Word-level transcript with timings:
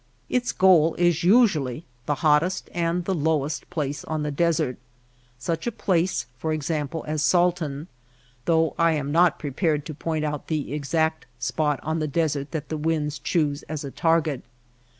Its 0.29 0.51
goal 0.51 0.95
is 0.95 1.23
usually 1.23 1.85
the 2.07 2.15
hottest 2.25 2.71
and 2.73 3.05
the 3.05 3.13
lowest 3.13 3.69
place 3.69 4.03
on 4.05 4.23
the 4.23 4.31
desert— 4.31 4.79
such 5.47 5.67
a 5.67 5.71
place, 5.71 6.25
for 6.39 6.51
example, 6.51 7.05
as 7.07 7.21
Salton, 7.21 7.87
though 8.45 8.73
I 8.79 8.93
am 8.93 9.11
not 9.11 9.37
prepared 9.37 9.85
to 9.85 9.93
point 9.93 10.25
out 10.25 10.47
the 10.47 10.73
exact 10.73 11.27
spot 11.37 11.79
on 11.83 11.99
the 11.99 12.07
desert 12.07 12.49
that 12.49 12.69
the 12.69 12.77
winds 12.77 13.19
choose 13.19 13.61
as 13.69 13.83
a 13.83 13.91
target. 13.91 14.41